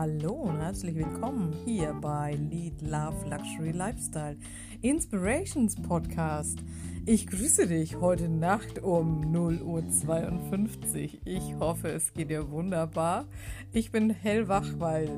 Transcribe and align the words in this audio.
Hallo 0.00 0.32
und 0.32 0.58
herzlich 0.62 0.94
willkommen 0.94 1.52
hier 1.66 1.92
bei 1.92 2.32
Lead 2.32 2.80
Love 2.80 3.28
Luxury 3.28 3.72
Lifestyle 3.72 4.38
Inspirations 4.80 5.76
Podcast. 5.76 6.60
Ich 7.04 7.26
grüße 7.26 7.66
dich 7.66 8.00
heute 8.00 8.30
Nacht 8.30 8.78
um 8.82 9.20
0.52 9.20 11.04
Uhr. 11.04 11.20
Ich 11.26 11.54
hoffe, 11.58 11.88
es 11.88 12.14
geht 12.14 12.30
dir 12.30 12.50
wunderbar. 12.50 13.26
Ich 13.72 13.92
bin 13.92 14.08
hellwach, 14.08 14.64
weil 14.78 15.10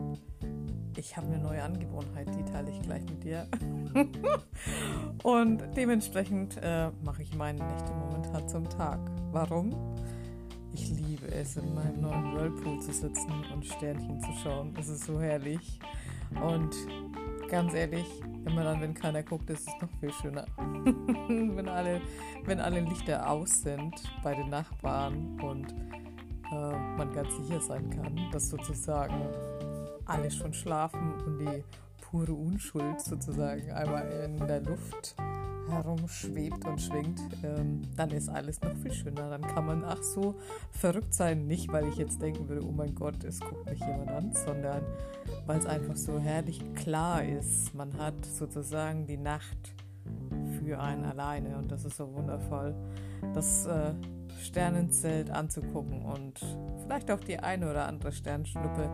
ich 0.97 1.17
habe 1.17 1.29
eine 1.29 1.39
neue 1.39 1.63
Angewohnheit, 1.63 2.27
die 2.37 2.45
teile 2.51 2.73
ich 2.73 2.83
gleich 2.83 3.05
mit 3.05 3.23
dir. 3.23 3.47
und 5.23 5.63
dementsprechend 5.77 6.57
äh, 6.61 6.91
mache 7.05 7.23
ich 7.23 7.37
meine 7.37 7.65
Nächte 7.65 7.93
momentan 7.93 8.49
zum 8.49 8.69
Tag. 8.69 8.99
Warum? 9.31 9.92
Ich 10.75 10.91
liebe 10.91 11.27
es, 11.29 11.57
in 11.57 11.75
meinem 11.75 12.01
neuen 12.01 12.35
Whirlpool 12.35 12.81
zu 12.81 12.93
sitzen 12.93 13.33
und 13.53 13.65
Sternchen 13.65 14.21
zu 14.21 14.33
schauen. 14.43 14.75
Es 14.79 14.89
ist 14.89 15.05
so 15.05 15.21
herrlich. 15.21 15.81
Und 16.43 16.75
ganz 17.49 17.75
ehrlich, 17.75 18.07
immer 18.47 18.65
dann, 18.65 18.81
wenn 18.81 18.95
keiner 18.95 19.23
guckt, 19.23 19.51
ist 19.51 19.69
es 19.69 19.75
noch 19.81 19.91
viel 20.01 20.13
schöner. 20.13 20.47
wenn, 20.57 21.69
alle, 21.69 22.01
wenn 22.45 22.61
alle 22.61 22.81
Lichter 22.81 23.29
aus 23.29 23.63
sind 23.63 23.95
bei 24.23 24.35
den 24.35 24.49
Nachbarn 24.49 25.39
und 25.41 25.73
äh, 26.51 26.97
man 26.97 27.13
ganz 27.13 27.37
sicher 27.37 27.61
sein 27.61 27.91
kann, 27.91 28.19
dass 28.33 28.49
sozusagen 28.49 29.27
alle 30.07 30.31
schon 30.31 30.55
schlafen 30.55 31.15
und 31.27 31.39
die 31.39 31.65
pure 32.01 32.33
Unschuld 32.33 33.01
sozusagen 33.01 33.71
einmal 33.71 34.07
in 34.25 34.39
der 34.47 34.61
Luft 34.63 35.15
herumschwebt 35.69 36.65
und 36.65 36.81
schwingt, 36.81 37.21
ähm, 37.43 37.83
dann 37.97 38.11
ist 38.11 38.29
alles 38.29 38.61
noch 38.61 38.75
viel 38.77 38.93
schöner. 38.93 39.31
Dann 39.31 39.43
kann 39.43 39.67
man 39.67 39.85
ach 39.85 40.03
so 40.03 40.35
verrückt 40.71 41.15
sein, 41.15 41.47
nicht 41.47 41.73
weil 41.73 41.89
ich 41.89 41.97
jetzt 41.97 42.21
denken 42.21 42.49
würde, 42.49 42.65
oh 42.67 42.73
mein 42.73 42.95
Gott, 42.95 43.25
es 43.25 43.41
guckt 43.41 43.67
mich 43.67 43.81
jemand 43.81 44.11
an, 44.11 44.33
sondern 44.33 44.83
weil 45.47 45.59
es 45.59 45.67
einfach 45.67 45.97
so 45.97 46.19
herrlich 46.19 46.61
klar 46.75 47.25
ist. 47.25 47.75
Man 47.75 47.97
hat 47.99 48.25
sozusagen 48.25 49.07
die 49.07 49.17
Nacht 49.17 49.75
für 50.59 50.81
einen 50.81 51.05
alleine 51.05 51.57
und 51.57 51.71
das 51.71 51.85
ist 51.85 51.97
so 51.97 52.13
wundervoll, 52.13 52.75
das 53.35 53.67
äh, 53.67 53.95
Sternenzelt 54.41 55.31
anzugucken 55.31 56.03
und 56.03 56.41
vielleicht 56.85 57.11
auch 57.11 57.21
die 57.21 57.39
eine 57.39 57.71
oder 57.71 57.87
andere 57.87 58.13
Sternschnuppe 58.13 58.91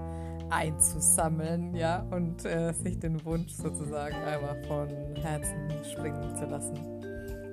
einzusammeln, 0.51 1.75
ja, 1.75 2.07
und 2.11 2.45
äh, 2.45 2.73
sich 2.73 2.99
den 2.99 3.25
Wunsch 3.25 3.53
sozusagen 3.53 4.15
einmal 4.17 4.63
von 4.65 4.89
Herzen 5.23 5.71
springen 5.85 6.35
zu 6.37 6.47
lassen. 6.47 6.75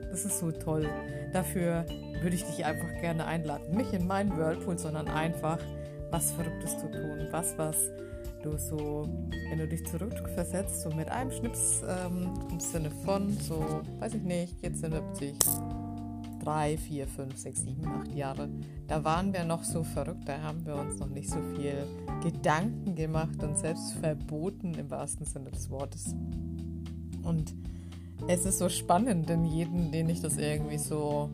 Das 0.10 0.24
ist 0.24 0.40
so 0.40 0.52
toll. 0.52 0.88
Dafür 1.34 1.86
würde 2.22 2.36
ich 2.36 2.44
dich 2.46 2.64
einfach 2.64 2.90
gerne 3.02 3.26
einladen. 3.26 3.76
Nicht 3.76 3.92
in 3.92 4.08
meinen 4.08 4.36
Whirlpool, 4.38 4.78
sondern 4.78 5.10
einfach 5.10 5.60
was 6.10 6.32
Verrücktes 6.32 6.78
zu 6.80 6.90
tun. 6.90 7.28
Was, 7.32 7.58
was 7.58 7.76
du 8.42 8.58
so, 8.58 9.10
wenn 9.50 9.60
du 9.60 9.68
dich 9.68 9.86
zurückversetzt, 9.86 10.84
so 10.84 10.90
mit 10.92 11.10
einem 11.10 11.32
Schnips 11.32 11.84
ähm, 11.88 12.32
im 12.50 12.60
Sinne 12.60 12.92
von, 13.04 13.38
so, 13.40 13.82
weiß 14.00 14.14
ich 14.14 14.24
nicht, 14.24 14.56
jetzt 14.62 14.80
sind 14.80 14.94
70, 14.94 15.36
drei, 16.46 16.78
vier, 16.78 17.08
fünf, 17.08 17.38
sechs, 17.38 17.64
sieben, 17.64 17.86
acht 17.88 18.14
Jahre, 18.14 18.50
da 18.88 19.04
waren 19.04 19.34
wir 19.34 19.44
noch 19.44 19.64
so 19.64 19.84
verrückt, 19.84 20.28
da 20.28 20.42
haben 20.42 20.66
wir 20.66 20.76
uns 20.76 21.00
noch 21.00 21.10
nicht 21.10 21.30
so 21.30 21.42
viel 21.56 21.76
Gedanken 22.24 22.96
gemacht 22.96 23.44
und 23.44 23.58
selbst 23.58 23.94
verboten 23.94 24.76
im 24.76 24.90
wahrsten 24.90 25.26
Sinne 25.26 25.52
des 25.52 25.70
Wortes. 25.70 26.16
Und 27.24 27.54
es 28.28 28.46
ist 28.46 28.60
so 28.60 28.70
spannend, 28.70 29.28
denn 29.28 29.46
jeden, 29.46 29.92
den 29.92 30.08
ich 30.10 30.22
das 30.22 30.38
irgendwie 30.38 30.78
so 30.78 31.30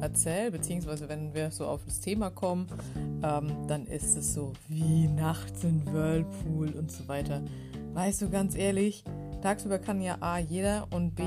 erzähle, 0.00 0.50
beziehungsweise 0.50 1.08
wenn 1.08 1.34
wir 1.34 1.50
so 1.50 1.66
auf 1.66 1.84
das 1.84 2.00
Thema 2.00 2.30
kommen, 2.30 2.66
ähm, 3.22 3.66
dann 3.66 3.86
ist 3.86 4.16
es 4.16 4.34
so 4.34 4.52
wie 4.68 5.08
nachts 5.08 5.64
in 5.64 5.84
Whirlpool 5.86 6.70
und 6.70 6.90
so 6.90 7.06
weiter. 7.08 7.42
Weißt 7.94 8.22
du, 8.22 8.30
ganz 8.30 8.54
ehrlich, 8.54 9.04
tagsüber 9.40 9.78
kann 9.78 10.00
ja 10.00 10.16
A 10.20 10.38
jeder 10.38 10.86
und 10.90 11.14
B, 11.14 11.22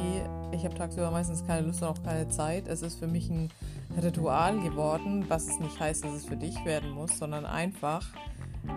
ich 0.52 0.64
habe 0.66 0.76
tagsüber 0.76 1.12
meistens 1.12 1.46
keine 1.46 1.68
Lust 1.68 1.82
und 1.82 1.88
auch 1.88 2.04
keine 2.04 2.28
Zeit. 2.30 2.68
Es 2.68 2.82
ist 2.82 3.00
für 3.00 3.08
mich 3.08 3.30
ein 3.30 3.50
Ritual 4.02 4.60
geworden, 4.60 5.26
was 5.28 5.48
es 5.48 5.60
nicht 5.60 5.80
heißt, 5.80 6.04
dass 6.04 6.14
es 6.14 6.26
für 6.26 6.38
dich 6.38 6.64
werden 6.66 6.92
muss, 6.92 7.18
sondern 7.18 7.46
einfach 7.46 8.06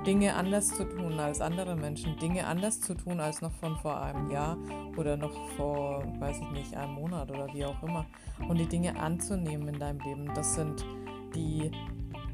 Dinge 0.06 0.34
anders 0.34 0.68
zu 0.68 0.84
tun 0.84 1.18
als 1.20 1.40
andere 1.40 1.76
Menschen, 1.76 2.18
Dinge 2.18 2.46
anders 2.46 2.80
zu 2.80 2.94
tun 2.94 3.20
als 3.20 3.42
noch 3.42 3.52
von 3.52 3.76
vor 3.76 4.00
einem 4.00 4.30
Jahr 4.30 4.56
oder 4.96 5.16
noch 5.16 5.34
vor, 5.56 6.04
weiß 6.18 6.38
ich 6.40 6.50
nicht, 6.50 6.76
einem 6.76 6.94
Monat 6.94 7.30
oder 7.30 7.52
wie 7.52 7.64
auch 7.64 7.82
immer. 7.82 8.06
Und 8.48 8.58
die 8.58 8.66
Dinge 8.66 8.98
anzunehmen 8.98 9.68
in 9.68 9.78
deinem 9.78 10.00
Leben, 10.00 10.30
das 10.34 10.54
sind 10.54 10.84
die 11.34 11.70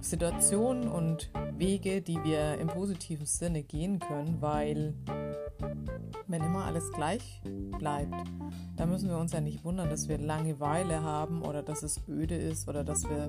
Situationen 0.01 0.89
und 0.89 1.31
Wege, 1.57 2.01
die 2.01 2.23
wir 2.23 2.59
im 2.59 2.69
positiven 2.69 3.27
Sinne 3.27 3.63
gehen 3.63 3.99
können, 3.99 4.41
weil 4.41 4.95
wenn 6.31 6.43
immer 6.43 6.65
alles 6.65 6.93
gleich 6.93 7.43
bleibt, 7.79 8.15
dann 8.77 8.89
müssen 8.89 9.09
wir 9.09 9.19
uns 9.19 9.33
ja 9.33 9.41
nicht 9.41 9.65
wundern, 9.65 9.91
dass 9.91 10.09
wir 10.09 10.19
Langeweile 10.19 11.03
haben 11.03 11.43
oder 11.43 11.63
dass 11.63 11.83
es 11.83 12.01
öde 12.09 12.37
ist 12.37 12.69
oder 12.69 12.85
dass 12.85 13.05
wir 13.05 13.29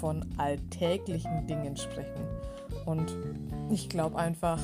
von 0.00 0.24
alltäglichen 0.36 1.46
Dingen 1.46 1.76
sprechen. 1.76 2.24
Und 2.86 3.16
ich 3.70 3.88
glaube 3.88 4.16
einfach, 4.18 4.58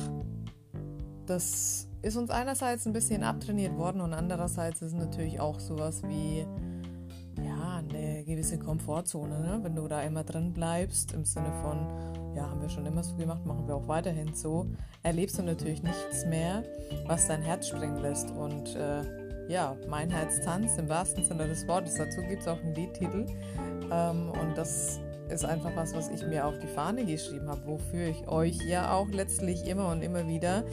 das 1.25 1.87
ist 2.01 2.15
uns 2.15 2.29
einerseits 2.29 2.85
ein 2.85 2.93
bisschen 2.93 3.23
abtrainiert 3.23 3.77
worden 3.77 4.01
und 4.01 4.13
andererseits 4.13 4.81
ist 4.81 4.93
natürlich 4.93 5.39
auch 5.39 5.59
sowas 5.59 6.01
wie 6.03 6.45
ja, 7.43 7.77
eine 7.77 8.23
gewisse 8.23 8.57
Komfortzone, 8.57 9.39
ne? 9.39 9.59
wenn 9.61 9.75
du 9.75 9.87
da 9.87 10.01
immer 10.01 10.23
drin 10.23 10.53
bleibst, 10.53 11.13
im 11.13 11.25
Sinne 11.25 11.51
von, 11.61 12.28
ja, 12.39 12.49
haben 12.49 12.61
wir 12.61 12.69
schon 12.69 12.85
immer 12.85 13.03
so 13.03 13.15
gemacht, 13.15 13.45
machen 13.45 13.67
wir 13.67 13.75
auch 13.75 13.87
weiterhin 13.87 14.33
so, 14.33 14.65
erlebst 15.03 15.37
du 15.37 15.43
natürlich 15.43 15.83
nichts 15.83 16.25
mehr, 16.25 16.63
was 17.05 17.27
dein 17.27 17.41
Herz 17.41 17.67
springen 17.67 17.97
lässt. 17.97 18.31
Und 18.31 18.75
äh, 18.75 19.01
ja, 19.49 19.75
mein 19.89 20.09
Herz 20.09 20.39
tanzt 20.39 20.79
im 20.79 20.87
wahrsten 20.87 21.25
Sinne 21.25 21.47
des 21.47 21.67
Wortes. 21.67 21.95
Dazu 21.95 22.21
gibt 22.21 22.41
es 22.41 22.47
auch 22.47 22.59
einen 22.59 22.75
Liedtitel. 22.75 23.25
Ähm, 23.91 24.31
und 24.31 24.57
das 24.57 25.01
ist 25.29 25.43
einfach 25.43 25.75
was, 25.75 25.93
was 25.93 26.09
ich 26.09 26.25
mir 26.25 26.45
auf 26.45 26.57
die 26.59 26.67
Fahne 26.67 27.05
geschrieben 27.05 27.49
habe, 27.49 27.65
wofür 27.65 28.07
ich 28.07 28.27
euch 28.29 28.57
ja 28.65 28.93
auch 28.93 29.09
letztlich 29.09 29.67
immer 29.67 29.89
und 29.89 30.01
immer 30.01 30.25
wieder, 30.27 30.63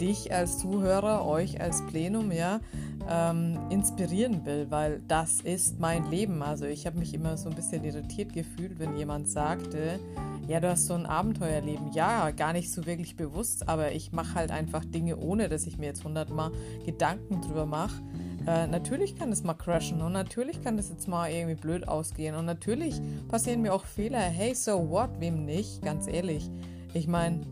dich 0.00 0.32
als 0.32 0.58
Zuhörer, 0.58 1.26
euch 1.26 1.60
als 1.60 1.84
Plenum, 1.86 2.32
ja, 2.32 2.60
ähm, 3.08 3.58
inspirieren 3.70 4.44
will, 4.44 4.66
weil 4.70 5.00
das 5.08 5.40
ist 5.40 5.78
mein 5.78 6.10
Leben. 6.10 6.42
Also 6.42 6.64
ich 6.64 6.86
habe 6.86 6.98
mich 6.98 7.14
immer 7.14 7.36
so 7.36 7.48
ein 7.48 7.54
bisschen 7.54 7.84
irritiert 7.84 8.32
gefühlt, 8.32 8.78
wenn 8.78 8.96
jemand 8.96 9.28
sagte, 9.28 9.98
ja, 10.48 10.60
du 10.60 10.68
hast 10.68 10.86
so 10.86 10.94
ein 10.94 11.06
Abenteuerleben. 11.06 11.92
Ja, 11.92 12.30
gar 12.30 12.52
nicht 12.52 12.72
so 12.72 12.86
wirklich 12.86 13.16
bewusst, 13.16 13.68
aber 13.68 13.92
ich 13.92 14.12
mache 14.12 14.34
halt 14.34 14.50
einfach 14.50 14.84
Dinge, 14.84 15.16
ohne 15.16 15.48
dass 15.48 15.66
ich 15.66 15.78
mir 15.78 15.86
jetzt 15.86 16.04
hundertmal 16.04 16.50
Gedanken 16.84 17.40
drüber 17.40 17.66
mache. 17.66 18.02
Äh, 18.46 18.66
natürlich 18.66 19.16
kann 19.16 19.30
es 19.30 19.44
mal 19.44 19.54
crashen 19.54 20.00
und 20.00 20.12
natürlich 20.12 20.62
kann 20.62 20.78
es 20.78 20.88
jetzt 20.88 21.06
mal 21.08 21.30
irgendwie 21.30 21.54
blöd 21.54 21.86
ausgehen 21.86 22.34
und 22.34 22.46
natürlich 22.46 23.00
passieren 23.28 23.62
mir 23.62 23.74
auch 23.74 23.84
Fehler. 23.84 24.18
Hey, 24.18 24.54
so 24.54 24.90
what? 24.90 25.10
Wem 25.20 25.44
nicht? 25.44 25.82
Ganz 25.82 26.06
ehrlich. 26.06 26.50
Ich 26.94 27.06
meine, 27.06 27.42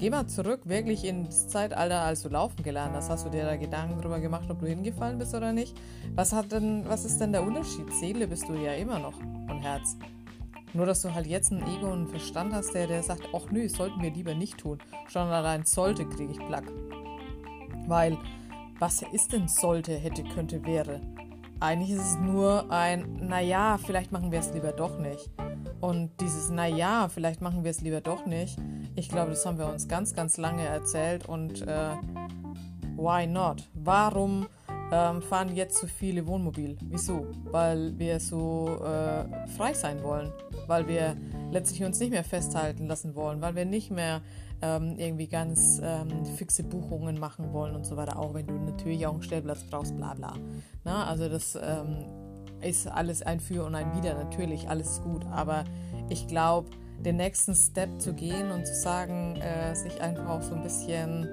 geh 0.00 0.08
mal 0.08 0.26
zurück 0.26 0.62
wirklich 0.64 1.04
ins 1.04 1.48
Zeitalter, 1.48 2.00
als 2.00 2.22
du 2.22 2.30
laufen 2.30 2.62
gelernt 2.62 2.94
hast. 2.96 3.10
Hast 3.10 3.26
du 3.26 3.30
dir 3.30 3.44
da 3.44 3.56
Gedanken 3.56 4.00
drüber 4.00 4.18
gemacht, 4.18 4.50
ob 4.50 4.58
du 4.58 4.66
hingefallen 4.66 5.18
bist 5.18 5.34
oder 5.34 5.52
nicht? 5.52 5.76
Was 6.14 6.32
hat 6.32 6.50
denn, 6.52 6.88
was 6.88 7.04
ist 7.04 7.20
denn 7.20 7.32
der 7.32 7.42
Unterschied? 7.42 7.92
Seele 7.92 8.26
bist 8.26 8.48
du 8.48 8.54
ja 8.54 8.72
immer 8.72 8.98
noch 8.98 9.18
und 9.18 9.60
Herz. 9.60 9.96
Nur, 10.72 10.86
dass 10.86 11.02
du 11.02 11.12
halt 11.12 11.26
jetzt 11.26 11.52
ein 11.52 11.62
Ego 11.62 11.88
und 11.88 11.98
einen 11.98 12.08
Verstand 12.08 12.54
hast, 12.54 12.72
der, 12.72 12.86
der 12.86 13.02
sagt, 13.02 13.28
ach 13.34 13.50
nö, 13.50 13.68
sollten 13.68 14.00
wir 14.00 14.10
lieber 14.10 14.34
nicht 14.34 14.56
tun. 14.56 14.78
Schon 15.08 15.28
allein 15.28 15.66
sollte, 15.66 16.06
kriege 16.06 16.32
ich 16.32 16.38
Plack. 16.46 16.64
Weil, 17.86 18.16
was 18.78 19.02
ist 19.12 19.32
denn 19.32 19.48
sollte, 19.48 19.96
hätte, 19.98 20.24
könnte, 20.24 20.64
wäre? 20.64 21.00
Eigentlich 21.60 21.90
ist 21.90 22.04
es 22.04 22.16
nur 22.16 22.70
ein, 22.70 23.26
naja, 23.28 23.78
vielleicht 23.78 24.12
machen 24.12 24.32
wir 24.32 24.40
es 24.40 24.52
lieber 24.52 24.72
doch 24.72 24.98
nicht. 24.98 25.30
Und 25.80 26.10
dieses, 26.20 26.50
naja, 26.50 27.08
vielleicht 27.08 27.42
machen 27.42 27.64
wir 27.64 27.70
es 27.70 27.82
lieber 27.82 28.00
doch 28.00 28.26
nicht, 28.26 28.58
ich 28.96 29.08
glaube, 29.08 29.30
das 29.30 29.46
haben 29.46 29.58
wir 29.58 29.66
uns 29.66 29.88
ganz, 29.88 30.14
ganz 30.14 30.36
lange 30.36 30.64
erzählt. 30.64 31.26
Und 31.26 31.62
äh, 31.62 31.96
why 32.96 33.26
not? 33.26 33.68
Warum 33.74 34.46
ähm, 34.92 35.22
fahren 35.22 35.54
jetzt 35.54 35.78
so 35.78 35.86
viele 35.86 36.26
Wohnmobil. 36.26 36.76
Wieso? 36.82 37.26
Weil 37.44 37.98
wir 37.98 38.18
so 38.20 38.78
äh, 38.82 39.48
frei 39.56 39.72
sein 39.72 40.02
wollen, 40.02 40.32
weil 40.66 40.88
wir 40.88 41.16
letztlich 41.52 41.84
uns 41.84 42.00
nicht 42.00 42.10
mehr 42.10 42.24
festhalten 42.24 42.86
lassen 42.86 43.14
wollen, 43.14 43.40
weil 43.40 43.54
wir 43.54 43.64
nicht 43.64 43.90
mehr 43.90 44.20
ähm, 44.62 44.96
irgendwie 44.98 45.26
ganz 45.26 45.80
ähm, 45.82 46.24
fixe 46.36 46.62
Buchungen 46.62 47.18
machen 47.18 47.52
wollen 47.52 47.74
und 47.74 47.86
so 47.86 47.96
weiter, 47.96 48.18
auch 48.18 48.34
wenn 48.34 48.46
du 48.46 48.54
natürlich 48.54 49.06
auch 49.06 49.14
einen 49.14 49.22
Stellplatz 49.22 49.64
brauchst, 49.64 49.96
bla 49.96 50.14
bla. 50.14 50.34
Na, 50.84 51.06
also 51.06 51.28
das 51.28 51.56
ähm, 51.60 52.04
ist 52.60 52.86
alles 52.86 53.22
ein 53.22 53.40
Für 53.40 53.64
und 53.64 53.74
ein 53.74 53.94
Wider, 53.96 54.14
natürlich, 54.14 54.68
alles 54.68 55.00
gut, 55.02 55.24
aber 55.30 55.64
ich 56.08 56.26
glaube, 56.26 56.70
den 56.98 57.16
nächsten 57.16 57.54
Step 57.54 58.00
zu 58.00 58.12
gehen 58.12 58.50
und 58.50 58.66
zu 58.66 58.74
sagen, 58.74 59.36
äh, 59.36 59.74
sich 59.74 60.00
einfach 60.00 60.28
auch 60.28 60.42
so 60.42 60.54
ein 60.54 60.62
bisschen 60.62 61.26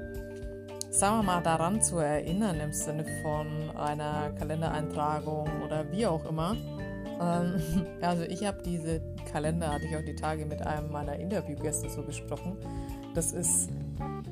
sagen 0.97 1.17
wir 1.17 1.23
mal, 1.23 1.41
daran 1.41 1.81
zu 1.81 1.97
erinnern 1.99 2.59
im 2.59 2.73
Sinne 2.73 3.05
von 3.21 3.47
einer 3.77 4.31
Kalendereintragung 4.31 5.47
oder 5.63 5.91
wie 5.91 6.07
auch 6.07 6.25
immer. 6.25 6.55
Ähm, 7.21 7.61
also 8.01 8.23
ich 8.23 8.45
habe 8.45 8.61
diese 8.63 9.01
Kalender, 9.31 9.71
hatte 9.71 9.85
ich 9.85 9.95
auch 9.95 10.05
die 10.05 10.15
Tage 10.15 10.45
mit 10.45 10.61
einem 10.65 10.91
meiner 10.91 11.15
Interviewgäste 11.15 11.89
so 11.89 12.01
besprochen, 12.01 12.57
das 13.17 13.31
ist, 13.31 13.69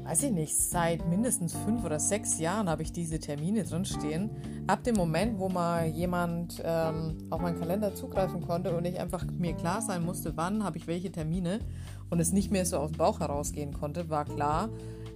weiß 0.04 0.24
ich 0.24 0.32
nicht, 0.32 0.56
seit 0.56 1.10
mindestens 1.10 1.56
fünf 1.56 1.84
oder 1.84 2.00
sechs 2.00 2.38
Jahren 2.38 2.70
habe 2.70 2.84
ich 2.84 2.92
diese 2.92 3.18
Termine 3.18 3.64
drinstehen. 3.64 4.30
Ab 4.68 4.84
dem 4.84 4.96
Moment, 4.96 5.40
wo 5.40 5.50
mal 5.50 5.88
jemand 5.88 6.62
ähm, 6.64 7.18
auf 7.32 7.42
meinen 7.42 7.60
Kalender 7.60 7.96
zugreifen 7.96 8.42
konnte 8.42 8.78
und 8.78 8.86
ich 8.86 9.00
einfach 9.00 9.26
mir 9.26 9.56
klar 9.56 9.82
sein 9.82 10.06
musste, 10.06 10.38
wann 10.38 10.64
habe 10.64 10.78
ich 10.78 10.86
welche 10.86 11.12
Termine 11.12 11.62
und 12.12 12.20
es 12.20 12.32
nicht 12.32 12.52
mehr 12.52 12.64
so 12.64 12.78
aus 12.78 12.92
dem 12.92 13.00
Bauch 13.00 13.22
herausgehen 13.22 13.74
konnte, 13.74 14.08
war 14.12 14.26
klar, 14.26 14.70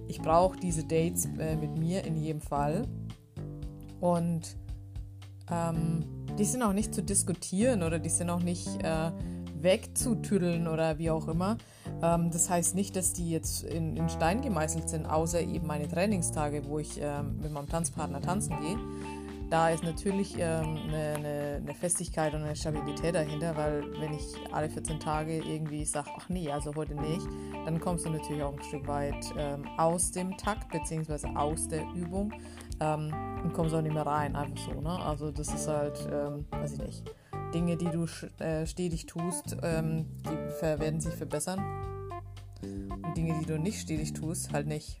ich 0.08 0.20
brauche 0.20 0.58
diese 0.58 0.82
Dates 0.82 1.26
äh, 1.38 1.54
mit 1.54 1.78
mir 1.78 2.04
in 2.04 2.16
jedem 2.16 2.40
Fall. 2.40 2.88
Und 4.00 4.56
ähm, 5.48 6.04
die 6.36 6.44
sind 6.44 6.64
auch 6.64 6.72
nicht 6.72 6.92
zu 6.92 7.04
diskutieren 7.04 7.84
oder 7.84 8.00
die 8.00 8.08
sind 8.08 8.30
auch 8.30 8.42
nicht 8.42 8.66
äh, 8.82 9.12
wegzutüddeln 9.62 10.66
oder 10.66 10.98
wie 10.98 11.10
auch 11.10 11.28
immer. 11.28 11.56
Ähm, 12.02 12.30
das 12.30 12.48
heißt 12.48 12.74
nicht, 12.74 12.96
dass 12.96 13.12
die 13.12 13.30
jetzt 13.30 13.64
in, 13.64 13.96
in, 13.96 14.08
Stein 14.08 14.40
gemeißelt 14.40 14.88
sind, 14.88 15.06
außer 15.06 15.40
eben 15.40 15.66
meine 15.66 15.88
Trainingstage, 15.88 16.62
wo 16.66 16.78
ich 16.78 17.00
ähm, 17.00 17.38
mit 17.42 17.52
meinem 17.52 17.68
Tanzpartner 17.68 18.20
tanzen 18.20 18.58
gehe. 18.60 18.78
Da 19.50 19.70
ist 19.70 19.82
natürlich 19.82 20.36
ähm, 20.38 20.78
eine, 20.86 21.14
eine, 21.16 21.60
eine, 21.60 21.74
Festigkeit 21.74 22.32
und 22.34 22.44
eine 22.44 22.54
Stabilität 22.54 23.16
dahinter, 23.16 23.56
weil 23.56 23.82
wenn 23.98 24.14
ich 24.14 24.24
alle 24.52 24.70
14 24.70 25.00
Tage 25.00 25.38
irgendwie 25.38 25.84
sage, 25.84 26.08
ach 26.16 26.28
nee, 26.28 26.48
also 26.52 26.72
heute 26.76 26.94
nicht, 26.94 27.26
dann 27.64 27.80
kommst 27.80 28.06
du 28.06 28.10
natürlich 28.10 28.44
auch 28.44 28.52
ein 28.52 28.62
Stück 28.62 28.86
weit 28.86 29.26
ähm, 29.36 29.66
aus 29.76 30.12
dem 30.12 30.36
Takt 30.36 30.70
bzw. 30.70 31.34
aus 31.34 31.66
der 31.66 31.82
Übung 31.96 32.32
ähm, 32.78 33.12
und 33.42 33.52
kommst 33.52 33.74
auch 33.74 33.82
nicht 33.82 33.92
mehr 33.92 34.06
rein, 34.06 34.36
einfach 34.36 34.72
so. 34.72 34.80
Ne? 34.80 34.96
Also 35.04 35.32
das 35.32 35.52
ist 35.52 35.66
halt, 35.66 35.98
ähm, 36.12 36.46
weiß 36.50 36.74
ich 36.74 36.78
nicht, 36.78 37.14
Dinge, 37.52 37.76
die 37.76 37.90
du 37.90 38.06
äh, 38.38 38.66
stetig 38.66 39.06
tust, 39.06 39.56
ähm, 39.62 40.06
die 40.24 40.62
werden 40.62 41.00
sich 41.00 41.14
verbessern 41.14 41.60
und 42.62 43.16
Dinge, 43.16 43.38
die 43.40 43.46
du 43.46 43.58
nicht 43.58 43.80
stetig 43.80 44.12
tust, 44.12 44.52
halt 44.52 44.66
nicht. 44.66 45.00